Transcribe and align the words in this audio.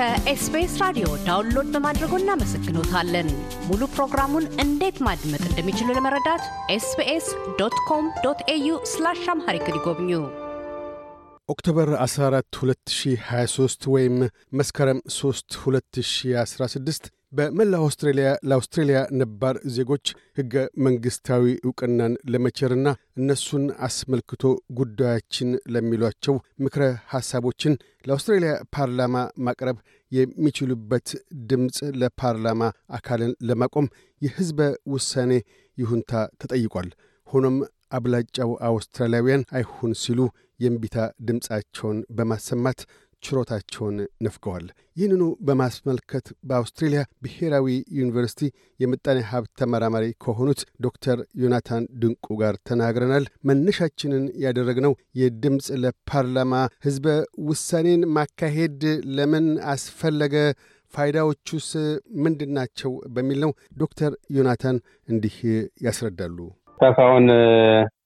ከኤስቢኤስ 0.00 0.74
ራዲዮ 0.82 1.06
download 1.26 1.66
በማድረጎ 1.72 2.12
እናመሰግኖታለን። 2.20 3.26
ሙሉ 3.66 3.80
ፕሮግራሙን 3.94 4.44
እንዴት 4.64 4.98
ማድመጥ 5.06 5.40
እንደሚችሉ 5.48 5.88
ለመረዳት 5.96 6.44
ኤስቢኤስ 6.74 7.26
dot 7.58 7.76
com 7.88 8.06
dot 8.24 8.40
au 8.54 8.68
slash 8.92 9.20
Amharic 9.32 9.66
ይጎብኙ። 9.70 10.10
October 11.48 11.90
14 11.98 12.60
2023 12.60 13.88
ወይም 13.94 14.16
መስከረም 14.52 15.00
3 15.14 15.58
2016 15.58 17.12
በመላው 17.32 17.82
አውስትራሊያ 17.82 18.28
ለአውስትሬልያ 18.48 19.00
ነባር 19.20 19.56
ዜጎች 19.74 20.06
ሕገ 20.38 20.54
መንግሥታዊ 20.86 21.44
ዕውቅናን 21.60 22.14
ለመቸርና 22.32 22.88
እነሱን 23.16 23.64
አስመልክቶ 23.86 24.42
ጉዳያችን 24.78 25.50
ለሚሏቸው 25.74 26.34
ምክረ 26.64 26.82
ሐሳቦችን 27.12 27.74
ለአውስትሬልያ 28.06 28.54
ፓርላማ 28.76 29.14
ማቅረብ 29.46 29.78
የሚችሉበት 30.12 31.08
ድምፅ 31.50 31.78
ለፓርላማ 32.00 32.62
አካልን 32.90 33.32
ለማቆም 33.50 33.88
የሕዝበ 34.22 34.60
ውሳኔ 34.94 35.32
ይሁንታ 35.78 36.12
ተጠይቋል። 36.40 36.88
ሆኖም 37.28 37.58
አብላጫው 37.92 38.50
አውስትራሊያውያን 38.68 39.46
አይሁን 39.58 39.94
ሲሉ 40.02 40.20
የእምቢታ 40.60 40.96
ድምፃቸውን 41.28 41.98
በማሰማት 42.16 42.80
ችሮታቸውን 43.22 43.96
ነፍገዋል። 44.26 44.66
ይህንኑ 44.96 45.22
በማስመልከት 45.46 46.26
በአውስትሬልያ 46.48 47.02
ብሔራዊ 47.24 47.66
ዩኒቨርሲቲ 47.98 48.42
የምጣኔ 48.80 49.18
ሀብት 49.30 49.50
ተመራማሪ 49.60 50.06
ከሆኑት 50.24 50.60
ዶክተር 50.80 51.18
ዮናታን 51.42 51.86
ድንቁ 52.02 52.36
ጋር 52.40 52.56
ተናግረናል። 52.68 53.26
መነሻችንን 53.50 54.24
ያደረግነው 54.44 54.92
የድምፅ 55.20 55.68
ለፓርላማ 55.84 56.54
ሕዝበ 56.86 57.06
ውሳኔን 57.48 58.04
ማካሄድ 58.16 58.82
ለምን 59.16 59.46
አስፈለገ፣ 59.72 60.36
ፋይዳዎቹስ 60.92 61.66
ምንድን 62.22 62.50
ናቸው 62.56 62.92
በሚል 63.14 63.38
ነው። 63.44 63.50
ዶክተር 63.78 64.12
ዮናታን 64.36 64.76
እንዲህ 65.08 65.36
ያስረዳሉ። 65.86 66.38
ካሳሁን 66.80 67.26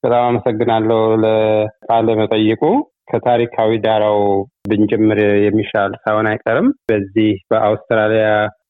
በጣም 0.05 0.25
አመሰግናለሁ 0.29 1.01
ለቃለ 1.25 2.09
መጠይቁ። 2.21 2.63
ከታሪካዊ 3.11 3.71
ዳራው 3.85 4.21
ብንጀምር 4.65 5.19
የሚሻል 5.45 5.93
ሳይሆን 6.03 6.29
አይቀርም። 6.31 6.69
በዚህ 6.91 7.33
በአውስትራሊያ 7.51 8.29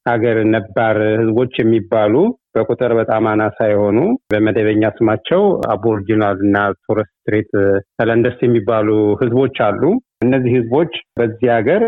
ሀገር 0.09 0.39
ነባር 0.55 0.97
ህዝቦች 1.21 1.53
የሚባሉ 1.59 2.15
በቁጥር 2.55 2.93
በጣም 2.99 3.25
አናሳ 3.31 3.59
የሆኑ 3.69 3.99
በመደበኛ 4.33 4.91
ስማቸው 4.97 5.43
Aboriginal 5.69 6.37
እና 6.47 6.57
Torres 6.83 7.09
Strait 7.15 7.51
Islanders 7.97 8.41
የሚባሉ 8.45 8.89
ህዝቦች 9.23 9.57
አሉ። 9.67 9.83
እነዚህ 10.25 10.53
ህዝቦች 10.57 10.93
በዚህ 11.19 11.49
ሀገር 11.57 11.83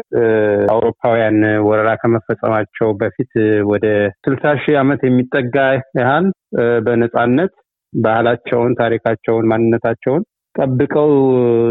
አውሮፓውያን 0.73 1.39
ወረራ 1.69 1.91
ከመፈጸማቸው 2.01 2.89
በፊት 3.03 3.33
ወደ 3.71 3.87
ስልሳ 4.25 4.55
ሺህ 4.65 4.77
ዓመት 4.83 5.03
የሚጠጋ 5.07 5.57
ያህል 6.01 6.27
በነፃነት 6.87 7.55
ባህላቸውን፣ 7.93 8.73
ታሪካቸውን፣ 8.81 9.47
ማንነታቸውን 9.53 10.25
ጠብቀው 10.57 11.11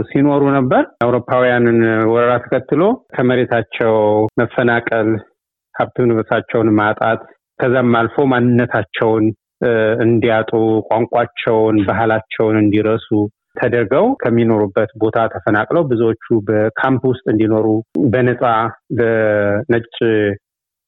ሲኖሩ 0.10 0.44
ነበር። 0.58 0.84
አውሮፓውያንን 1.06 1.80
ወረራ 2.12 2.34
ተከትሎ 2.44 2.82
ከመሬታቸው 3.16 3.96
መፈናቀል፣ 4.42 5.10
ሀብት 5.76 5.98
ንብረታቸውን 6.10 6.70
ማጣት 6.80 7.22
ከዛም 7.60 7.96
አልፎ 8.00 8.26
ማንነታቸውን 8.32 9.26
እንዲያጡ፣ 10.06 10.52
ቋንቋቸውን፣ 10.90 11.78
ባህላቸውን 11.88 12.56
እንዲረሱ 12.62 13.10
ተደርገው 13.60 14.06
ከሚኖሩበት 14.22 14.90
ቦታ 15.02 15.18
ተፈናቅለው 15.34 15.84
ብዙዎቹ 15.92 16.26
በካምፕ 16.48 17.04
ውስጥ 17.12 17.26
እንዲኖሩ 17.34 17.68
በነፃ 18.14 18.42
በነጭ 18.98 19.88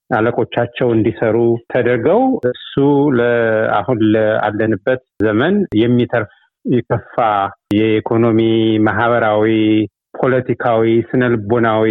አለቆቻቸው 0.10 0.90
እንዲሰሩ 0.94 1.38
ተደርገው 1.72 2.22
እሱ 2.52 2.74
አሁን 3.78 3.98
ለአለንበት 4.14 5.02
ዘመን 5.20 5.56
የሚተርፍ 5.82 6.32
የከፋ 6.68 7.16
የኢኮኖሚ፣ 7.74 8.40
ማህበራዊ፣ 8.88 9.48
ፖለቲካዊ፣ 10.20 10.84
ስነልቦናዊ 11.10 11.90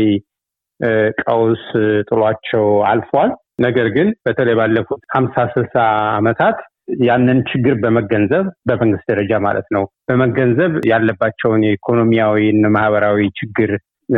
ቀውስ 1.22 1.64
ጥሏቸው 2.08 2.66
አልፏል። 2.84 3.30
ነገር 3.60 3.86
ግን 3.88 4.08
በተለይ 4.26 4.54
ባለፉት 4.54 5.02
ሀምሳ 5.14 5.36
ስልሳ 5.52 5.76
ዓመታት 6.16 6.56
ያንን 7.02 7.38
ችግር 7.50 7.74
በመገንዘብ 7.82 8.44
በመንግስት 8.68 9.06
ደረጃ 9.12 9.32
ማለት 9.40 9.66
ነው 9.70 9.84
በመገንዘብ 10.08 10.72
ያለባቸውን 10.86 11.64
የኢኮኖሚያዊ 11.66 12.42
ማህበራዊ 12.76 13.20
ችግር 13.40 13.70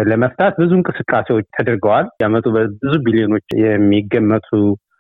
ለመፍታት 0.05 0.55
ብዙ 0.61 0.71
እንቅስቃሴዎች 0.79 1.47
ተደርገዋል። 1.57 2.07
የአመቱ 2.21 2.47
በብዙ 2.57 2.95
ቢሊዮኖች 3.07 3.47
የሚገመቱ 3.63 4.49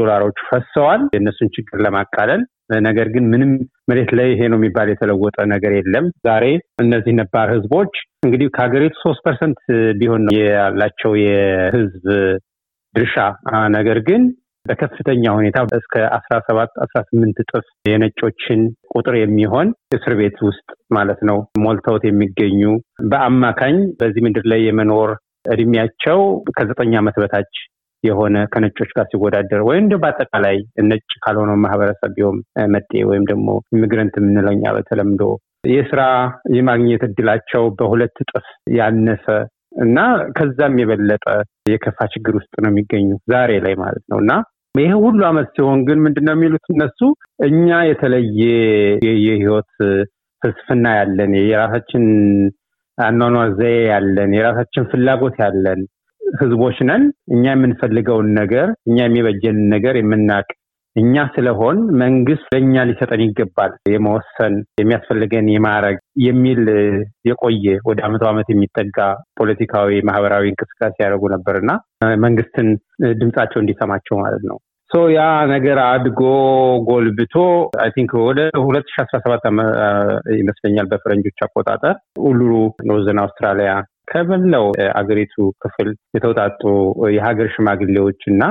ዶላሮች 0.00 0.38
ፈሰዋል 0.48 1.02
የእነሱን 1.14 1.50
ችግር 1.56 1.78
ለማቃለል። 1.84 2.42
ነገር 2.80 3.06
ግን 3.08 3.24
ምንም 3.32 3.50
መሬት 3.90 4.10
ላይ 4.18 4.26
ይሄ 4.32 4.40
ነው 4.52 4.58
የሚባል 4.58 4.88
የተለወጠ 4.90 5.36
ነገር 5.52 5.72
የለም። 5.76 6.06
ዛሬ 6.26 6.44
እነዚህ 6.82 7.12
ነባር 7.20 7.48
ህዝቦች 7.54 7.94
እንግዲህ 8.26 8.48
ከሀገሪቱ 8.56 8.96
ሶስት 9.04 9.22
percent 9.26 9.60
ቢሆን 10.00 10.24
ያላቸው 10.40 11.12
የህዝብ 11.22 12.04
ድርሻ 12.94 13.16
ነገር 13.76 13.98
ግን 14.08 14.22
በከፍተኛ 14.66 15.24
ሁኔታ 15.36 15.58
እስከ 15.76 15.94
አስራ 16.16 16.34
ሰባት 16.46 16.72
አስራ 16.84 16.98
ስምንት 17.08 17.36
እጥፍ 17.42 17.66
የነጮችን 17.90 18.60
ቁጥር 18.94 19.14
የሚሆን 19.18 19.68
እስር 19.96 20.14
ቤት 20.20 20.38
ውስጥ 20.48 20.66
ማለት 20.94 21.20
ነው 21.28 21.38
ሞልተውት 21.64 22.04
የሚገኙ 22.06 22.62
በአማካኝ 23.12 23.76
በዚህ 24.00 24.24
ምድር 24.26 24.46
ላይ 24.52 24.60
የመኖር 24.64 25.12
እድሜያቸው 25.52 26.20
ከዘጠኝ 26.56 26.92
ዓመት 27.00 27.16
በታች 27.22 27.54
የሆነ 28.04 28.36
ከነጮች 28.52 28.90
ጋር 28.96 29.06
ሲወዳደር 29.10 29.60
ወይም 29.68 29.82
እንደ 29.82 29.94
በአጠቃላይ 30.02 30.56
ነጭ 30.88 31.06
ካልሆነው 31.24 31.56
ማህበረሰብ 31.62 32.10
ቢሆን 32.16 32.36
መጤ 32.74 32.90
ወይም 33.10 33.24
ደግሞ 33.30 33.48
ኢሚግረንት 33.74 34.16
የምንለው 34.18 34.54
በተለምዶ 34.78 35.22
የስራ 35.70 36.02
የማግኘት 36.56 37.02
እድላቸው 37.06 37.64
በሁለት 37.78 38.16
እጥፍ 38.24 38.46
ያነሰ 38.76 39.26
እና 39.78 39.98
ከዛም 40.36 40.76
የበለጠ 40.80 41.24
የከፋ 41.70 41.98
ችግር 42.12 42.34
ውስጥ 42.38 42.52
ነው 42.64 42.70
የሚገኙ 42.72 43.08
ዛሬ 43.32 43.50
ላይ 43.64 43.74
ማለት 43.82 44.04
ነው። 44.12 44.18
እና 44.22 44.32
ይሄ 44.74 44.92
ሁሉ 45.04 45.20
አመት 45.28 45.48
ሲሆን 45.56 45.80
ግን 45.88 45.98
ምንድን 46.04 46.24
ነው 46.28 46.34
የሚሉት 46.36 46.66
እነሱ? 46.74 46.98
እኛ 47.48 47.78
የተለየ 47.88 48.40
የህይወት 49.24 49.70
ፍልስፍና 50.42 50.86
ያለን 50.98 51.32
የራሳችን 51.42 52.04
አኗኗር 52.98 53.48
ዘዬ 53.58 53.76
ያለን 53.92 54.30
የራሳችን 54.36 54.88
ፍላጎት 54.92 55.36
ያለን 55.44 55.80
ህዝቦች 56.38 56.78
ነን። 56.88 57.02
እኛ 57.34 57.44
የምንፈልገውን 57.50 58.28
ነገር 58.40 58.68
እኛ 58.88 58.98
የሚበጀንን 59.04 59.66
ነገር 59.74 59.96
የምናቅ 59.98 60.46
እኛ 60.96 61.24
ስለሆን 61.34 61.78
መንግስት 62.00 62.46
ለእኛ 62.52 62.84
ሊሰጠን 62.88 63.20
ይገባል 63.24 63.72
የመወሰን 63.92 64.54
የሚያስፈልገን 64.80 65.48
የማድረግ 65.52 65.96
የሚል 66.24 66.60
የቆየ 67.28 67.74
ወደ 67.88 67.98
አመቶ 68.06 68.24
ዓመት 68.30 68.48
የሚጠጋ 68.50 68.98
ፖለቲካዊ፣ 69.40 70.00
ማህበራዊ 70.08 70.46
እንቅስቃሴ 70.52 70.96
ያደርጉ 70.98 71.24
ነበር 71.34 71.56
እና 71.62 71.70
መንግስትን 72.24 72.68
ድምፃቸው 73.20 73.60
እንዲሰማቸው 73.62 74.16
ማለት 74.22 74.42
ነው። 74.50 74.58
so 74.90 74.98
ያ 75.12 75.22
ነገር 75.50 75.78
አድጎ 75.86 76.20
ጎልብቶ 76.86 77.34
I 77.82 77.90
think 77.96 78.12
ወደ 78.22 78.40
ሁለት 78.62 78.86
ሺ 78.92 79.02
አስራ 79.02 79.18
ሰባት 79.24 79.42
ይመስለኛል 80.38 80.86
በፈረንጆች 80.92 81.42
አቆጣጠር 81.46 81.96
ኡሉሩ 82.22 82.52
Northern 82.88 83.22
Australia 83.24 83.72
ከመላው 84.08 84.66
አገሪቱ 84.94 85.34
ክፍል 85.62 85.88
የተውጣጡ 86.16 86.62
የሀገር 87.16 87.48
ሽማግሌዎች 87.54 88.20
እና 88.28 88.42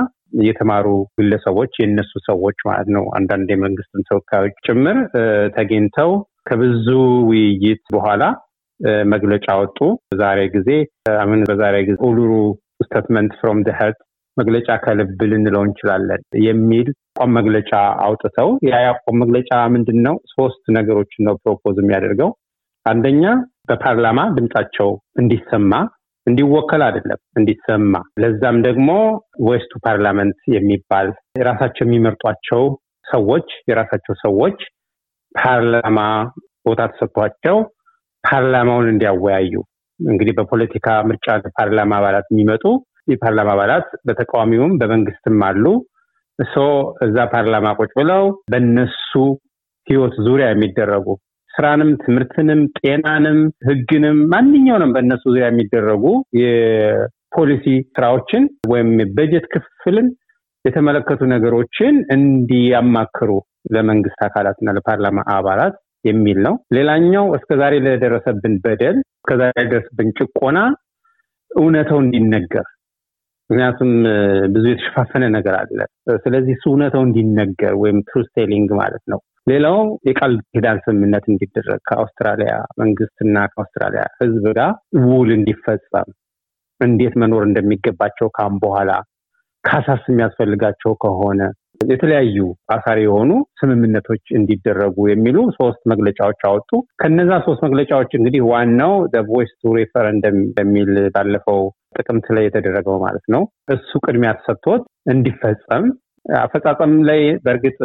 የተማሩ 0.47 0.87
ግለሰቦች 1.17 1.73
የእነሱ 1.79 2.11
ሰዎች 2.27 2.57
ማለት 2.65 2.89
ነው 2.95 3.03
አንዳንድ 3.17 3.47
የመንግስትን 3.53 4.07
ተወካዮች 4.09 4.55
ጭምር 4.67 4.97
ተገኝተው 5.55 6.11
ከብዙ 6.49 6.87
ውይይት 7.29 7.83
በኋላ 7.93 8.23
መግለጫ 9.13 9.47
ወጡ። 9.61 9.77
ዛሬ 10.15 10.39
ጊዜ 10.55 10.69
ምን 11.29 11.41
በዛሬ 11.49 11.75
ጊዜ 11.87 11.97
Uluru 12.07 12.31
Statement 12.83 13.31
from 13.39 13.59
the 13.63 13.71
መግለጫ 14.37 14.69
ከልብ 14.83 15.21
ልንለው 15.29 15.61
እንችላለን 15.67 16.21
የሚል 16.43 16.87
አቋም 17.11 17.31
መግለጫ 17.37 17.71
አውጥተው 18.05 18.49
ያ 18.67 18.81
የአቋም 18.83 19.17
መግለጫ 19.23 19.51
ምንድን 19.75 19.99
ነው? 20.07 20.15
ሶስት 20.33 20.63
ነገሮችን 20.69 21.25
ነው 21.27 21.35
propose 21.43 21.77
የሚያደርገው። 21.81 22.29
አንደኛ 22.85 23.23
በፓርላማ 23.67 24.19
ድምጻቸው 24.35 24.89
እንዲሰማ 25.21 25.71
እንዲወከል 26.27 26.81
አይደለም 26.85 27.19
እንዲሰማ። 27.39 27.93
ለዛም 28.21 28.57
ደግሞ 28.65 28.89
Voice 29.47 29.66
to 29.66 29.73
Parliament 29.85 30.39
የሚባል 30.55 31.07
የራሳቸው 31.39 31.83
የሚመርጧቸው 31.85 32.63
ሰዎች 33.05 33.49
የራሳቸው 33.69 34.15
ሰዎች 34.23 34.57
ፓርላማ 35.35 35.99
ቦታ 36.67 36.81
ተሰጥቷቸው 36.91 37.57
ፓርላማውን 38.23 38.87
እንዲያወያዩ 38.91 39.53
እንግዲህ 39.99 40.33
በፖለቲካ 40.37 40.87
ምርጫ 41.09 41.27
ፓርላማ 41.57 41.91
አባላት 41.99 42.25
የሚመጡ 42.31 42.63
የፓርላማ 43.11 43.49
አባላት 43.55 43.87
በተቃዋሚውም 44.07 44.73
በመንግስትም 44.79 45.37
አሉ። 45.47 45.65
so 46.39 46.57
እዛ 47.05 47.17
ፓርላማ 47.31 47.67
ቁጭ 47.79 47.91
ብለው 47.99 48.23
በነሱ 48.51 49.11
ህይወት 49.87 50.15
ዙሪያ 50.25 50.47
የሚደረጉ 50.51 51.07
ስራንም፣ 51.57 51.89
ትምህርትንም፣ 52.01 52.59
ጤናንም፣ 52.77 53.37
ህግንም 53.67 54.17
ማንኛውንም 54.33 54.93
በእነሱ 54.95 55.23
ዙሪያ 55.29 55.47
የሚደረጉ 55.49 56.03
ፖሊሲ 57.35 57.65
ስራዎችን 57.95 58.43
ወይም 58.69 58.89
በጀት 59.17 59.45
ክፍልን 59.53 60.07
የተመለከቱ 60.65 61.21
ነገሮችን 61.33 61.95
እንዲያማክሩ 62.15 63.29
ለመንግስት 63.73 64.19
አካላትና 64.27 64.73
ለፓርላማ 64.77 65.19
አባላት 65.35 65.75
የሚል 66.05 66.39
ነው። 66.45 66.55
ሌላኛው 66.77 67.25
እስከዛሬ 67.37 67.75
ለደረሰብን 67.85 68.55
በደል 68.65 68.97
እስከዛሬ 69.17 69.53
ለደረሰብን 69.59 70.09
ጭቆና 70.19 70.59
እውነተው 71.51 71.99
እንዲነገር 72.03 72.65
ምክንያቱም 73.49 73.91
ብዙ 74.53 74.63
የተሸፋፈነ 74.69 75.25
ነገር 75.35 75.55
አለ። 75.59 75.79
ስለዚህ 76.23 76.53
እሱ 76.57 76.65
እውነታው 76.71 77.03
እንዲነገር 77.07 77.73
ወይም 77.83 77.99
truth 78.07 78.27
telling 78.37 78.69
ማለት 78.79 79.03
ነው። 79.13 79.19
ሌላው 79.47 79.77
የቃል 80.07 80.33
ኪዳን 80.49 80.77
ስምምነት 80.85 81.25
እንዲደረግ 81.31 81.79
ከአውስትራሊያ 81.89 82.53
መንግስትና 82.81 83.45
ከአውስትራሊያ 83.51 84.03
ሕዝብ 84.19 84.45
ጋር 84.57 84.71
ውል 85.07 85.29
እንዲፈጸም 85.37 86.09
እንዴት 86.81 87.13
መኖር 87.21 87.43
እንደሚገባቸው 87.45 88.27
ካም 88.37 88.55
በኋላ 88.63 88.91
ካሳስ 89.63 90.03
የሚያስፈልጋቸው 90.09 90.91
ከሆነ 91.03 91.41
የተለያዩ 91.85 92.37
አሳሪ 92.75 92.99
የሆኑ 93.03 93.31
ስምምነቶች 93.59 94.23
እንዲደረጉ 94.37 95.07
የሚሉ 95.09 95.37
ሶስት 95.57 95.81
መግለጫዎች 95.91 96.39
አወጡ። 96.49 96.69
ከነዛ 97.01 97.31
ሶስት 97.45 97.61
መግለጫዎች 97.67 98.11
እንግዲህ 98.19 98.41
ዋናው 98.51 98.93
Voice 99.29 99.51
to 99.61 99.73
referendum 99.77 100.37
በሚል 100.55 100.91
ባለፈው 101.15 101.61
ጥቅምት 101.97 102.27
ላይ 102.35 102.45
የተደረገው 102.45 102.97
ማለት 103.03 103.25
ነው። 103.35 103.43
እሱ 103.75 103.91
ቅድሚያ 104.05 104.31
ተሰጥቶት 104.39 104.83
እንዲፈጸም 105.13 105.85
አፈጻጸም 106.37 106.93
ላይ 107.07 107.21
በእርግጥ 107.43 107.77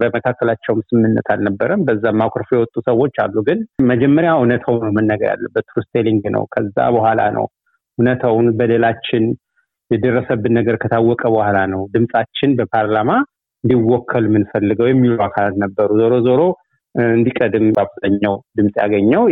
በመካከላቸውም 0.00 0.80
ስምምነት 0.86 1.26
አልነበረም። 1.32 1.84
በዛም 1.84 2.22
አኩርፎ 2.24 2.50
የወጡ 2.56 2.74
ሰዎች 2.86 3.16
አሉ። 3.24 3.34
ግን 3.48 3.58
መጀመሪያ 3.90 4.30
እውነታው 4.38 4.76
ነው 4.84 4.92
መነገር 4.98 5.28
ያለበት 5.32 5.66
ትሩዝ 5.70 5.88
ነው። 6.34 6.44
ከዛ 6.54 6.76
በኋላ 6.96 7.22
ነው 7.36 7.46
እውነታውን 7.98 8.46
በደላችን 8.58 9.24
የደረሰብን 9.90 10.54
ነገር 10.58 10.76
ከታወቀ 10.82 11.22
በኋላ 11.34 11.58
ነው 11.72 11.80
ድምፃችን 11.94 12.50
በፓርላማ 12.58 13.10
እንዲወከል 13.64 14.24
የምንፈልገው 14.28 14.86
የሚሉ 14.90 15.16
አካላት 15.26 15.56
ነበሩ። 15.64 15.88
ዞሮ 16.00 16.14
ዞሮ 16.26 16.40
እንዲቀድም 16.94 17.66
በአብዛኛው 17.76 18.34
ድምፅ 18.56 18.74
ያገኘው 18.82 19.22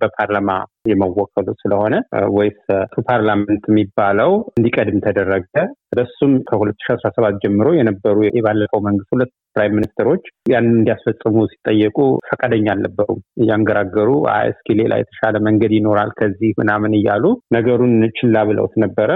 በፓርላማ 0.00 0.50
የመወከሉ 0.90 1.48
ስለሆነ 1.62 1.94
Voice 2.36 2.60
to 3.08 3.17
Parliament 3.17 3.64
የሚባለው 3.70 4.30
እንዲቀድም 4.52 4.98
ተደረገ። 5.06 5.46
ስለሱም 5.90 6.32
ከ2017 6.48 7.38
ጀምሮ 7.44 7.68
የነበሩ 7.76 8.16
የባለፈው 8.30 8.80
መንግስት 8.88 9.10
ሁለት 9.14 9.32
prime 9.54 9.76
minister 9.78 10.09
ኦች 10.09 10.24
ያንን 10.52 10.76
እንዲያስፈጽሙ 10.76 11.46
ሲጠየቁ 11.52 11.96
ፈቃደኛ 12.28 12.66
አልነበሩም። 12.74 13.20
እያንገራገሩ 13.42 14.10
እስኪ 14.50 14.76
ሌላ 14.80 14.94
የተሻለ 15.00 15.36
መንገድ 15.48 15.74
ይኖራል 15.78 16.12
ከዚህ 16.20 16.52
ምናምን 16.60 16.94
እያሉ 17.00 17.24
ነገሩን 17.56 17.94
ችላ 18.18 18.44
ብለውት 18.50 18.76
ነበረ። 18.84 19.10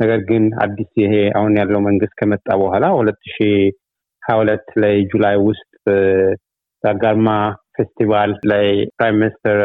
ነገር 0.00 0.20
ግን 0.26 0.44
አዲስ 0.64 0.90
ይሄ 1.02 1.14
አሁን 1.38 1.54
ያለው 1.60 1.80
መንግስት 1.86 2.14
ከመጣ 2.20 2.46
በኋላ 2.60 2.86
ሁለት 2.98 3.20
ሺ 3.30 3.46
ሀያ 4.22 4.36
ሁለት 4.40 4.66
ላይ 4.82 4.94
July 5.12 5.36
ውስጥ 5.46 5.64
the 6.84 7.01
Garma 7.01 7.28
festival 7.76 8.30
ላይ 8.50 8.66
prime 8.96 9.18
minister 9.20 9.58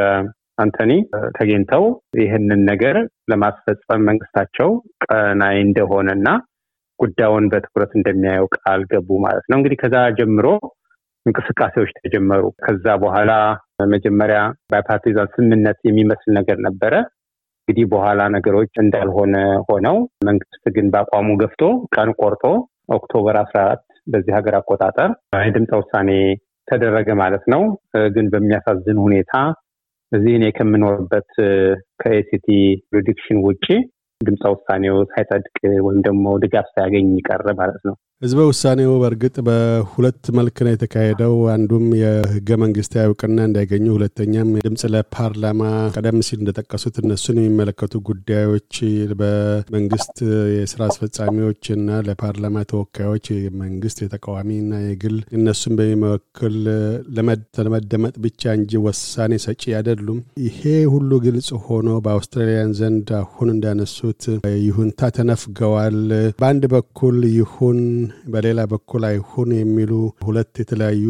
አንቶኒ 0.58 0.92
ተገኝተው 1.38 1.84
ይህንን 2.20 2.62
ነገር 2.72 2.96
ለማስፈጸም 3.32 4.06
መንግስታቸው 4.10 4.70
ቀናኢ 5.06 5.58
እንደሆነ 5.62 6.10
እና 6.18 6.30
ጉዳዩን 7.00 7.46
በትኩረት 7.52 7.92
እንደሚያየው 7.96 8.48
ቃል 8.58 8.82
ገቡ 8.92 9.18
ማለት 9.26 9.46
ነው። 9.50 9.58
እንግዲህ 9.60 9.78
ከዛ 9.82 9.96
ጀምሮ 10.20 10.48
እንቅስቃሴዎች 11.26 11.92
ተጀመሩ። 12.00 12.44
ከዛ 12.60 12.86
በኋላ 13.04 13.32
መጀመሪያ 13.94 14.40
bipartisan 14.72 15.32
ስምምነት 15.36 15.80
የሚመስል 15.88 16.32
ነገር 16.40 16.58
ነበረ። 16.68 16.94
እንግዲህ 17.68 17.86
በኋላ 17.92 18.22
ነገሮች 18.36 18.72
እንዳልሆነ 18.82 19.36
ሆነው 19.68 19.98
መንግስት 20.28 20.64
ግን 20.76 20.88
በአቋሙ 20.94 21.28
ገፍቶ 21.42 21.62
ቀን 21.96 22.10
ቆርጦ 22.20 22.44
October 22.96 23.36
አስራ 23.44 23.60
አራት 23.66 23.84
በዚህ 24.08 24.34
ሀገር 24.38 24.56
አቆጣጠር 24.58 25.12
የድምፀ 25.42 25.72
ውሳኔ 25.82 26.10
ተደረገ 26.68 27.10
ማለት 27.16 27.44
ነው። 27.54 27.62
ግን 28.16 28.26
በሚያሳዝን 28.30 29.00
ሁኔታ 29.06 29.34
እዚህ 30.12 30.34
እኔ 30.36 30.46
ከምኖርበት 30.52 31.30
ከ 32.02 32.20
ACT 32.20 32.48
jurisdiction 32.96 33.38
ውጭ 33.46 33.66
ድምፀ 34.22 34.44
ውሳኔው 34.54 34.98
ሳይጸድቅ 35.06 35.56
ወይም 35.86 36.02
ደግሞ 36.02 36.26
ድጋፍ 36.44 36.68
ሳያገኝ 36.74 37.08
ቀረ 37.18 37.48
ማለት 37.58 37.82
ነው። 37.88 37.96
ህዝበ 38.24 38.42
ውሳኔው 38.48 38.92
በእርግጥ 39.02 39.34
በሁለት 39.48 40.26
መልክ 40.38 40.58
ነው 40.66 40.72
የተካሄደው። 40.74 41.34
አንዱም 41.54 41.86
የህገ 41.98 42.58
መንግስታዊ 42.62 43.08
እውቅና 43.10 43.38
እንዳይገኙ፣ 43.48 43.86
ሁለተኛም 43.96 44.50
ድምፅ 44.66 44.84
ለፓርላማ 44.94 45.62
ቀደም 45.96 46.20
ሲል 46.28 46.40
እንደጠቀሱት 46.42 46.98
እነሱን 47.02 47.40
የሚመለከቱ 47.40 48.02
ጉዳዮች 48.10 48.78
በመንግስት 49.22 50.16
የስራ 50.56 50.82
አስፈጻሚዎች 50.90 51.72
እና 51.76 52.00
ለፓርላማ 52.08 52.64
ተወካዮች 52.72 53.28
መንግስት 53.64 54.00
የተቃዋሚና 54.04 54.80
የግል 54.86 55.18
እነሱን 55.38 55.76
በሚመወክል 55.80 56.56
ለመደመጥ 57.18 58.16
ብቻ 58.26 58.56
እንጂ 58.60 58.84
ውሳኔ 58.86 59.42
ሰጪ 59.46 59.76
አይደሉም። 59.78 60.22
ይሄ 60.46 60.64
ሁሉ 60.94 61.12
ግልጽ 61.26 61.52
ሆኖ 61.68 62.00
በአውስትራሊያን 62.06 62.74
ዘንድ 62.80 63.14
አሁን 63.22 63.54
እንዳነሱት 63.56 64.24
ይሁንታ 64.64 65.12
ተነፍገዋል። 65.18 66.00
በአንድ 66.40 66.66
በኩል 66.74 67.20
ይሁን 67.36 67.80
በሌላ 68.34 68.62
በኩል 68.72 69.04
አይሁን 69.10 69.50
የሚሉ 69.58 69.92
ሁለት 70.26 70.54
የተለያዩ 70.62 71.06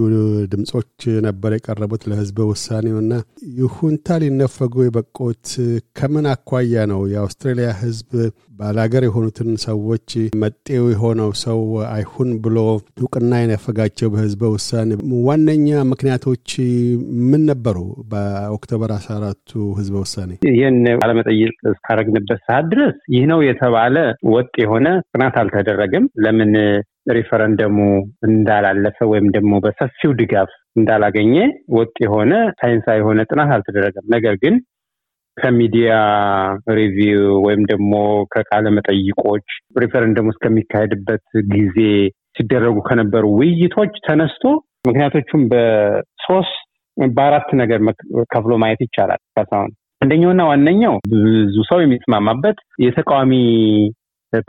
ድምፆች 0.53 0.91
ነበር 1.27 1.51
የቀረቡት 1.55 2.03
ለህዝበ 2.11 2.47
ውሳኔው 2.49 2.97
እና 3.01 3.13
ይሁንታ 3.57 4.17
ሊነፈጉ 4.23 4.75
የበቁት 4.85 5.47
ከምን 5.97 6.27
አኳያ 6.33 6.85
ነው? 6.91 7.01
የአውስትራሊያ 7.13 7.69
ህዝብ 7.81 8.09
ባላገር 8.59 9.03
የሆኑትን 9.05 9.49
ሰዎች 9.65 10.09
መጤው 10.41 10.85
የሆነው 10.91 11.29
ሰው 11.43 11.59
አይሁን 11.93 12.29
ብሎ 12.43 12.57
እውቅና 12.99 13.31
የነፈጋቸው 13.41 14.09
በህዝበ 14.13 14.51
ውሳኔ 14.53 14.89
ዋነኛ 15.27 15.69
ምክንያቶች 15.91 16.49
ምን 17.29 17.43
ነበሩ? 17.49 17.77
በኦክቶበር 18.11 18.91
አስራ 18.97 19.13
አራቱ 19.19 19.49
ህዝበ 19.79 19.95
ውሳኔ 20.03 20.31
ይህን 20.51 20.79
ባለመጠይቅ 21.01 21.55
እስካረግንበት 21.73 22.41
ሰዓት 22.47 22.65
ድረስ 22.73 22.95
ይህ 23.13 23.25
ነው 23.31 23.41
የተባለ 23.47 23.95
ወጥ 24.33 24.53
የሆነ 24.63 24.87
ጥናት 25.11 25.35
አልተደረገም። 25.41 26.05
ለምን 26.23 26.51
ሪፈረንደሙ 27.07 27.77
እንዳላለፈ 28.27 28.97
ወይም 29.11 29.27
ደግሞ 29.31 29.53
በሰፊው 29.63 30.11
ድጋፍ 30.19 30.51
እንዳላገኘ 30.77 31.33
ወጥ 31.77 31.93
የሆነ 32.03 32.31
ሳይንሳዊ 32.59 32.99
የሆነ 33.01 33.21
ጥናት 33.29 33.51
አልተደረገም። 33.55 34.07
ነገር 34.13 34.35
ግን 34.43 34.55
ከ 35.37 35.53
media 35.53 35.91
review 36.77 37.23
ወይም 37.45 37.61
ደግሞ 37.71 37.93
ከቃለ 38.33 38.65
መጠይቆች 38.75 39.47
ሪፈረንደሙ 39.79 40.27
እስከሚካሄድበት 40.29 41.23
ጊዜ 41.53 41.77
ሲደረጉ 42.37 42.77
ከነበሩ 42.81 43.25
ውይይቶች 43.39 43.93
ተነስቶ 44.07 44.43
ምክንያቶቹም 44.87 45.41
በሶስት 45.51 46.55
በአራት 46.97 47.49
ነገር 47.61 47.79
ከፍሎ 48.31 48.53
ማየት 48.63 48.81
ይቻላል። 48.85 49.21
ካሳሁን 49.35 49.71
አንደኛውና 50.01 50.41
ዋነኛው 50.49 50.95
ብዙ 51.11 51.55
ሰው 51.69 51.79
የሚስማማበት 51.81 52.57
የተቃዋሚ 52.79 53.33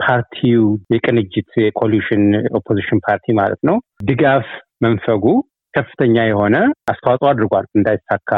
ፓርቲው 0.01 0.63
የቅንጅት 0.95 1.49
የ 1.57 1.69
Coalition 1.69 2.23
opposition 2.55 2.99
party 3.07 3.33
ማለት 3.33 3.61
ነው። 3.63 3.77
ድጋፍ 4.05 4.47
መንፈጉ 4.81 5.25
ከፍተኛ 5.73 6.15
የሆነ 6.27 6.55
አስተዋጽኦ 6.91 7.27
አድርጓል 7.29 7.65
እንዳይሳካ 7.77 8.31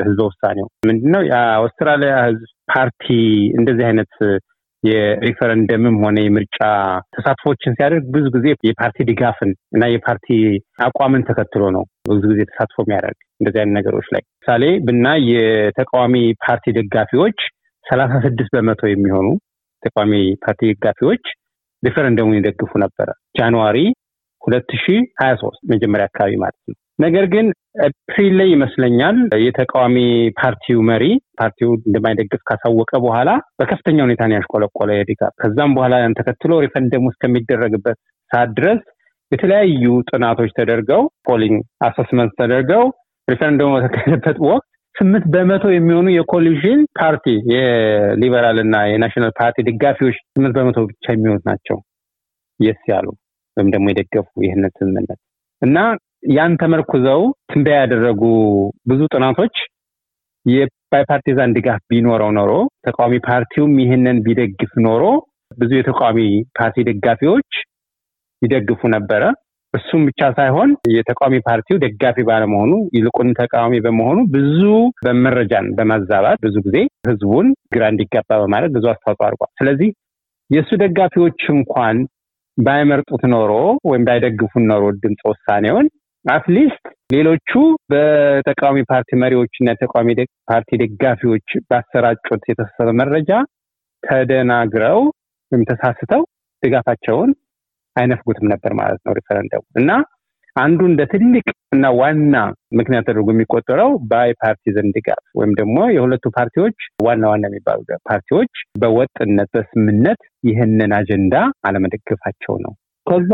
ህዝበ 0.00 0.20
ውሳኔው። 0.28 0.66
ምንድነው? 0.86 1.22
የአውስትራሊያ 1.30 2.14
ህዝብ 2.26 2.42
ፓርቲ 2.72 3.06
እንደዚህ 3.58 3.84
አይነት 3.86 4.12
የሪፈረንደምም 4.84 5.96
ሆነ 6.02 6.18
የምርጫ 6.22 6.58
ተሳትፎችን 7.14 7.76
ሲያደርግ 7.76 8.04
ብዙ 8.14 8.26
ጊዜ 8.34 8.46
የፓርቲ 8.68 9.06
ድጋፍን 9.10 9.50
እና 9.72 9.84
የፓርቲ 9.92 10.28
አቋምን 10.84 11.26
ተከትሎ 11.28 11.62
ነው 11.76 11.84
ብዙ 12.10 12.22
ጊዜ 12.32 12.40
ተሳትፎ 12.50 12.78
የሚያደርግ 12.84 13.18
እንደዚህ 13.40 13.60
አይነት 13.62 13.76
ነገሮች 13.78 14.08
ላይ። 14.14 14.22
ምሳሌ 14.36 14.64
ብና 14.86 15.06
የተቃዋሚ 15.30 16.14
ፓርቲ 16.44 16.74
ደጋፊዎች 16.78 17.38
ሰላሳ 17.86 18.12
ስድስት 18.26 18.52
በመቶ 18.56 18.82
የሚሆኑ 18.88 19.26
ተቃዋሚ 19.84 20.14
ፓርቲ 20.44 20.62
ደጋፊዎች 20.72 21.24
ሪፈረንደሙን 21.82 22.38
ይደግፉ 22.38 22.72
ነበረ 22.84 23.08
January 23.38 23.78
ሁለት 24.42 24.70
ሺ 24.80 24.86
ሀያ 25.20 25.32
ሶስት 25.42 25.60
መጀመሪያ 25.72 26.06
አካባቢ 26.10 26.32
ማለት 26.42 26.58
ነው። 26.62 26.74
ነገር 26.98 27.24
ግን 27.32 27.46
ኤፕሪል 27.86 28.34
ላይ 28.40 28.48
ይመስለኛል 28.54 29.16
የተቃዋሚ 29.44 29.96
ፓርቲው 30.40 30.80
መሪ 30.90 31.04
ፓርቲው 31.40 31.70
እንደማይደግፍ 31.80 32.42
ካሳወቀ 32.48 32.92
በኋላ 33.04 33.30
በከፍተኛ 33.60 33.98
ሁኔታ 34.06 34.22
ነው 34.28 34.36
ያሽቆለቆለ 34.38 34.90
የድጋፍ 34.96 35.32
ከዛም 35.42 35.74
በኋላ 35.76 35.94
ያን 36.02 36.16
ተከትሎ 36.18 36.60
ሪፈረንደሙ 36.64 37.06
እስከሚደረግበት 37.12 37.98
ሰዓት 38.30 38.52
ድረስ 38.58 38.82
የተለያዩ 39.32 39.84
ጥናቶች 40.10 40.50
ተደርገው 40.58 41.02
polling 41.28 41.58
assessment 41.86 42.32
ተደርገው 42.40 42.84
ሪፈረንደሙ 43.28 43.68
በተካሄደበት 43.76 44.38
ወቅት 44.48 44.68
ስምንት 44.96 45.24
በመቶ 45.34 45.64
የሚሆኑ 45.72 46.08
የ 46.12 46.24
coalition 46.24 46.80
ፓርቲ 46.98 47.24
የሊበራል 47.52 48.58
እና 48.64 48.76
የናሽናል 48.90 49.32
ፓርቲ 49.40 49.64
ደጋፊዎች 49.68 50.16
ስምንት 50.34 50.54
በመቶ 50.58 50.78
ብቻ 50.90 51.04
የሚሆኑት 51.12 51.44
ናቸው 51.50 51.78
yes 52.60 52.80
ያሉ 52.92 53.06
ወይም 53.56 53.68
ደግሞ 53.74 53.86
የደገፉ 53.90 54.28
ይህንን 54.44 54.72
ስምምነት 54.78 55.20
እና 55.62 55.78
ያን 56.36 56.52
ተመርኩዘው 56.62 57.20
ትንበያ 57.50 57.78
ያደረጉ 57.80 58.22
ብዙ 58.86 59.00
ጥናቶች 59.14 59.56
bipartisan 60.92 61.54
ድጋፍ 61.56 61.80
ቢኖረው 61.90 62.30
ኖሮ 62.36 62.50
ተቃዋሚ 62.86 63.14
ፓርቲውም 63.26 63.72
ይህንን 63.82 64.16
ቢደግፍ 64.26 64.72
ኖሮ 64.86 65.04
ብዙ 65.58 65.70
የተቃዋሚ 65.76 66.18
ፓርቲ 66.58 66.84
ደጋፊዎች 66.88 67.50
ይደግፉ 68.42 68.80
ነበረ። 68.94 69.22
እሱም 69.74 70.02
ብቻ 70.08 70.20
ሳይሆን 70.36 70.70
የተቃዋሚ 70.94 71.36
ፓርቲው 71.46 71.76
ደጋፊ 71.84 72.16
ባለመሆኑ 72.28 72.72
ይልቁን 72.96 73.30
ተቃዋሚ 73.38 73.74
በመሆኑ 73.86 74.18
ብዙ 74.34 74.60
በመረጃን 75.06 75.66
በማዛባት 75.78 76.38
ብዙ 76.44 76.56
ጊዜ 76.66 76.76
ህዝቡን 77.08 77.46
ግራ 77.74 77.84
እንዲጋባ 77.92 78.38
በማለት 78.42 78.72
ብዙ 78.76 78.84
አስተዋጽኦ 78.92 79.26
አድርጓል። 79.28 79.52
ስለዚህ 79.60 79.90
የእሱ 80.50 80.70
ደጋፊዎች 80.82 81.42
እንኳን 81.54 81.98
ባይመርጡት 82.58 83.22
ኖሮ 83.32 83.52
ወይም 83.84 84.02
ባይደግፉ 84.08 84.38
እንኳን 84.38 84.66
ኖሮ 84.72 84.84
ድምፅ 85.02 85.22
ውሳኔውን 85.30 85.86
at 86.24 86.41
least 86.41 86.84
ሌሎቹ 87.14 87.50
በተቃዋሚ 87.92 88.78
ፓርቲ 88.90 89.16
መሪዎች 89.22 89.52
እና 89.60 89.72
የተቃዋሚ 89.72 90.10
ፓርቲ 90.50 90.78
ደጋፊዎች 90.82 91.48
ባሰራጩት 91.70 92.44
የተሳሳተ 92.50 92.92
መረጃ 93.00 93.30
ተደናግረው 94.02 95.00
ወይም 95.52 95.64
ተሳስተው 95.70 96.22
ድጋፋቸውን 96.62 97.30
አይነፍጉትም 97.96 98.46
ነበር 98.52 98.72
ማለት 98.80 99.00
ነው 99.06 99.14
ሪፈረንደሙ 99.18 99.62
እና 99.80 99.90
አንዱ 100.56 100.80
እንደ 100.88 101.02
ትልቅ 101.12 101.44
እና 101.74 101.86
ዋና 101.98 102.34
ምክንያት 102.78 103.06
ተደርጎ 103.06 103.28
የሚቆጠረው 103.32 103.90
bipartisan 104.10 104.88
ድጋፍ 104.96 105.22
ወይም 105.38 105.52
ደግሞ 105.60 105.76
የሁለቱ 105.94 106.24
ፓርቲዎች 106.36 106.76
ዋና 107.04 107.24
ዋና 107.32 107.44
የሚባሉ 107.50 107.80
ፓርቲዎች 108.08 108.52
በወጥነት 108.80 109.50
በስምምነት 109.56 110.20
ይህንን 110.44 110.92
አጀንዳ 110.98 111.34
አለመደገፋቸው 111.68 112.56
ነው። 112.64 112.74
ከዛ 113.06 113.32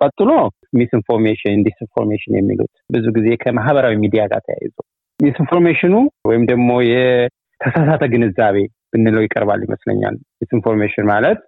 ቀጥሎ 0.00 0.30
misinformation 0.78 1.62
disinformation 1.66 2.34
የሚሉት 2.38 2.72
ብዙ 2.94 3.06
ጊዜ 3.16 3.28
ከማህበራዊ 3.42 3.94
ሚዲያ 4.04 4.24
ጋር 4.32 4.42
ተያይዞ 4.46 4.76
misinformation 5.20 5.85
ኡ 5.85 5.94
ወይም 6.28 6.42
ደግሞ 6.50 6.70
የተሳሳተ 6.90 8.04
ግንዛቤ 8.12 8.56
ብንለው 8.92 9.22
ይቀርባል 9.24 9.62
ይመስለኛል። 9.66 10.14
disinformation 10.40 11.06
ማለት 11.12 11.40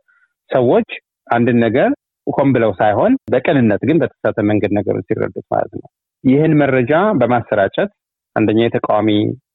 ሰዎች 0.51 0.89
አንድን 1.29 1.59
ነገር 1.67 1.91
ሆን 2.33 2.49
ብለው 2.55 2.73
ሳይሆን 2.81 3.13
በቅንነት 3.33 3.83
ግን 3.89 4.01
በተሳሳተ 4.03 4.39
መንገድ 4.51 4.73
ነገሩን 4.79 5.07
ሲረዱት 5.09 5.47
ማለት 5.53 5.73
ነው። 5.77 5.89
ይህን 6.25 6.55
መረጃ 6.63 6.93
በማሰራጨት 7.21 7.91
አንደኛ 8.37 8.61
የተቃዋሚ 8.65 9.11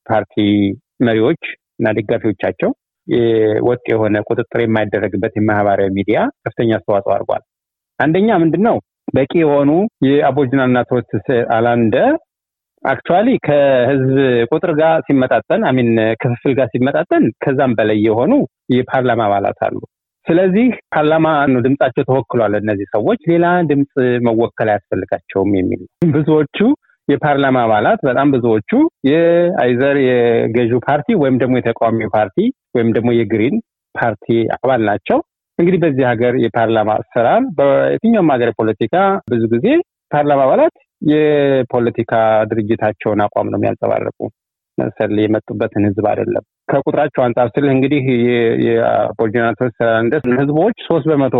ፓርቲ 0.09 0.35
መሪዎች 1.01 1.41
እና 1.79 1.87
ደጋፊዎቻቸው 1.97 2.71
ወጥ 3.67 3.83
የሆነ 3.91 4.17
ቁጥጥር 4.27 4.59
የማይደረግበት 4.63 5.33
የማህበራዊ 5.37 5.89
ሚዲያ 5.97 6.19
ከፍተኛ 6.43 6.69
አስተዋጽኦ 6.77 7.11
አድርጓል። 7.15 7.43
አንደኛ 7.99 8.29
ምንድን 8.43 8.63
ነው 8.67 8.77
በቂ 9.15 9.31
የሆኑ 9.41 9.71
የአቦርጅናል 10.07 10.69
እና 10.71 10.79
ቶርስ 10.89 11.27
አላንደ 11.55 11.97
አክቹዋሊ 12.83 13.27
ከህዝብ 13.45 14.15
ቁጥር 14.51 14.71
ጋር 14.79 14.95
ሲመጣጠን 15.07 15.61
አሚን 15.69 15.89
ክፍፍል 16.21 16.53
ጋር 16.57 16.67
ሲመጣጠን 16.73 17.23
ከዛም 17.43 17.71
በላይ 17.77 17.99
የሆኑ 18.07 18.33
የፓርላማ 18.75 19.21
አባላት 19.27 19.59
አሉ። 19.67 19.77
ስለዚህ 20.25 20.67
ፓርላማ 20.93 21.27
ነው 21.51 21.59
ድምጻቸው 21.65 22.03
ተወክሏል። 22.07 22.53
እነዚህ 22.59 22.87
ሰዎች 22.95 23.19
ሌላ 23.31 23.45
ድምፅ 23.69 23.93
መወከል 24.27 24.69
አያስፈልጋቸውም 24.71 25.51
የሚል 25.57 25.81
ብዙዎቹ 26.15 26.57
የፓርላማ 27.07 27.57
አባላት 27.65 27.99
በጣም 28.07 28.27
ብዙዎቹ 28.35 28.71
የአይዘር 29.09 29.97
የገዢው 30.05 30.79
ፓርቲ 30.87 31.07
ወይም 31.21 31.35
ደግሞ 31.41 31.55
የተቃዋሚ 31.57 32.07
ፓርቲ 32.15 32.37
ወይም 32.75 32.89
ደግሞ 32.95 33.09
የግሪን 33.17 33.57
ፓርቲ 33.95 34.25
አባል 34.55 34.81
ናቸው። 34.89 35.19
እንግዲህ 35.59 35.79
በዚህ 35.83 36.05
ሀገር 36.11 36.33
የፓርላማ 36.45 36.95
አሰራር 37.01 37.43
በየትኛውም 37.59 38.31
ሀገር 38.33 38.49
ፖለቲካ 38.59 38.95
ብዙ 39.31 39.43
ጊዜ 39.53 39.67
ፓርላማ 40.11 40.41
አባላት 40.47 40.75
የፖለቲካ 41.11 42.13
ድርጅታቸውን 42.51 43.23
አቋም 43.25 43.49
ነው 43.51 43.59
የሚያንጸባርቁ 43.59 44.17
መሰል 44.77 45.13
የመጡበትን 45.23 45.87
ህዝብ 45.89 46.05
አይደለም። 46.11 46.45
ከቁጥራቸው 46.67 47.21
አንጻር 47.25 47.47
ስልህ 47.53 47.71
እንግዲህ 47.73 48.03
የ 48.67 48.82
Aboriginal 48.82 49.55
Torres 49.59 49.77
ህዝቦች 50.39 50.77
ሶስት 50.87 51.07
በመቶ 51.11 51.35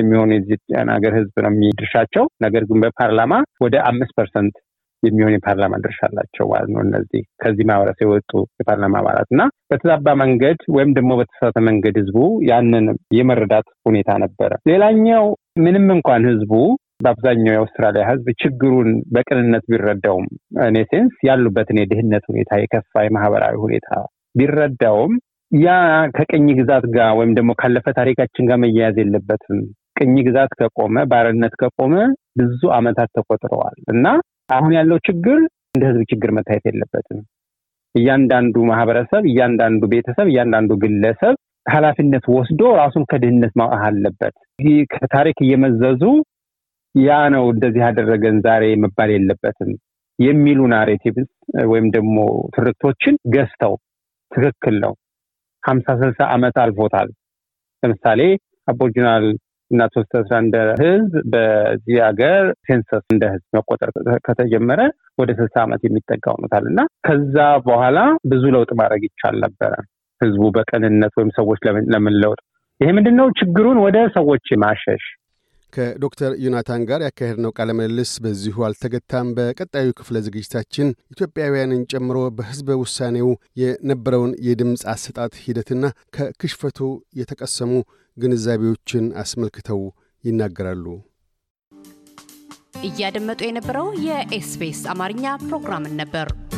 የሚሆኑ 0.00 0.30
የዚህ 0.36 0.58
ሀገር 0.94 1.14
ህዝብ 1.18 1.36
ነው 1.44 1.52
የሚደርሳቸው። 1.52 2.26
ነገር 2.44 2.64
ግን 2.70 2.80
በፓርላማ 2.84 3.32
ወደ 3.64 3.76
አምስት 3.90 4.14
percent 4.18 4.56
የሚሆን 5.02 5.34
የፓርላማ 5.34 5.74
ድርሻ 5.82 6.00
አላቸው 6.08 6.46
ማለት 6.52 6.70
ነው። 6.72 6.80
እነዚህ 6.86 7.22
ከዚህ 7.42 7.64
ማህበረሰብ 7.70 8.04
የወጡ 8.04 8.32
የፓርላማ 8.60 8.96
አባላት 9.00 9.28
እና 9.34 9.42
በተዛባ 9.70 10.14
መንገድ 10.22 10.58
ወይም 10.76 10.90
ደግሞ 10.98 11.10
በተሳሳተ 11.20 11.58
መንገድ 11.68 11.96
ህዝቡ 12.00 12.18
ያንን 12.50 12.86
የመረዳት 13.18 13.68
ሁኔታ 13.88 14.18
ነበረ። 14.24 14.52
ሌላኛው 14.70 15.26
ምንም 15.60 15.86
እንኳን 15.96 16.28
ህዝቡ 16.30 16.52
በአብዛኛው 17.04 17.54
የአውስትራሊያ 17.54 18.02
ህዝብ 18.10 18.26
ችግሩን 18.42 18.88
በቅንነት 19.14 19.64
ቢረዳውም 19.70 20.26
እኔ 20.66 20.78
ሴንስ 20.90 21.14
ያሉበትን 21.28 21.80
የድህነት 21.80 22.24
ሁኔታ 22.30 22.58
የከፋ 22.60 23.04
የማህበራዊ 23.06 23.54
ሁኔታ 23.64 23.88
ቢረዳውም 24.34 25.12
ያ 25.52 25.68
ከቅኝ 26.16 26.46
ግዛት 26.58 26.84
ጋር 26.96 27.10
ወይም 27.18 27.32
ደግሞ 27.38 27.50
ካለፈ 27.60 27.86
ታሪካችን 27.96 28.48
ጋር 28.50 28.58
መያያዝ 28.62 28.96
የለበትም። 29.00 29.60
ቅኝ 29.96 30.14
ግዛት 30.26 30.52
ከቆመ 30.58 30.96
ባርነት 31.10 31.54
ከቆመ 31.60 31.94
ብዙ 32.40 32.60
አመታት 32.76 33.10
ተቆጥረዋል 33.16 33.78
እና 33.94 34.06
አሁን 34.50 34.72
ያለው 34.78 34.98
ችግር 35.08 35.38
እንደ 35.70 35.82
ህዝብ 35.90 36.02
ችግር 36.12 36.30
መታየት 36.36 36.64
የለበትም። 36.68 37.18
እያንዳንዱ 37.94 38.56
ማህበረሰብ፣ 38.70 39.22
እያንዳንዱ 39.30 39.82
ቤተሰብ፣ 39.92 40.26
እያንዳንዱ 40.28 40.70
ግለሰብ 40.82 41.34
ኃላፊነት 41.66 42.24
ወስዶ 42.34 42.60
ራሱን 42.80 43.04
ከድህነት 43.10 43.52
ማውጣት 43.60 43.82
አለበት። 43.88 44.34
ከታሪክ 44.94 45.38
እየመዘዙ 45.42 46.02
ያ 46.94 47.18
ነው 47.34 47.44
እንደዚህ 47.52 47.82
ያደረገን 47.86 48.36
ዛሬ 48.46 48.64
መባል 48.84 49.10
የለበትም 49.14 49.70
የሚሉ 50.18 50.60
ናሬቲቭስ 50.72 51.28
ወይም 51.72 51.86
ደግሞ 51.94 52.16
ትርክቶችን 52.56 53.14
ገዝተው 53.34 53.74
ትክክል 54.30 54.76
ነው። 54.84 54.92
ሀምሳ 55.62 55.86
ስልሳ 56.00 56.20
ዓመት 56.34 56.56
አልፎታል። 56.62 57.08
ለምሳሌ 57.82 58.20
አቦርጂናል 58.68 59.24
እና 59.70 59.82
ሶስት 59.94 60.12
እንደ 60.38 60.56
ህዝብ 60.80 61.12
በዚህ 61.32 61.96
ሀገር 62.06 62.44
ሴንሰስ 62.66 63.04
እንደ 63.12 63.24
ህዝብ 63.32 63.46
መቆጠር 63.56 63.90
ከተጀመረ 64.26 64.80
ወደ 65.18 65.30
ስልሳ 65.38 65.56
ዓመት 65.62 65.82
የሚጠጋ 65.84 66.24
ሆኖታል 66.34 66.64
እና 66.70 66.80
ከዛ 67.06 67.36
በኋላ 67.68 67.98
ብዙ 68.26 68.44
ለውጥ 68.56 68.70
ማድረግ 68.80 69.02
ይቻል 69.08 69.36
ነበረ። 69.44 69.72
ህዝቡ 70.20 70.44
በቅንነት 70.56 71.12
ወይም 71.18 71.30
ሰዎች 71.38 71.60
ለምን 71.94 72.16
ለውጥ? 72.22 72.40
ይሄ 72.80 72.90
ምንድን 72.92 73.20
ችግሩን 73.40 73.78
ወደ 73.84 73.98
ሰዎች 74.16 74.46
ማሸሽ 74.56 75.04
ከዶክተር 75.72 76.32
ዮናታን 76.44 76.84
ጋር 76.88 77.00
ያካሄድነው 77.06 77.54
ቃለ 77.56 77.70
ምልልስ 77.78 78.12
በዚሁ 78.24 78.64
አልተገታም። 78.66 79.32
በቀጣዩ 79.36 79.88
ክፍለ 80.00 80.16
ዝግጅታችን 80.26 80.88
ኢትዮጵያውያንን 81.14 81.82
ጨምሮ 81.92 82.18
በሕዝበ 82.38 82.78
ውሳኔው 82.82 83.30
የነበረውን 83.62 84.34
የድምፅ 84.46 84.84
አሰጣጥ 84.94 85.32
ሂደትና 85.44 85.84
ከክሽፈቱ 86.16 86.80
የተቀሰሙ 87.20 87.72
ግንዛቤዎችን 88.16 89.06
አስመልክተው 89.22 89.82
ይናገራሉ። 90.24 90.86
እያደመጡ 92.88 93.40
የነበረው 93.46 93.88
የኤስቢኤስ 94.06 94.82
አማርኛ 94.92 95.24
ፕሮግራምን 95.44 95.94
ነበር። 96.00 96.28